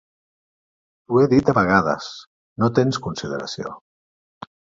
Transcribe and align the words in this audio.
T'ho 1.09 1.19
he 1.21 1.25
dit 1.33 1.45
de 1.51 1.55
vegades, 1.57 2.07
no 2.65 2.71
tens 2.81 3.01
consideració. 3.09 3.77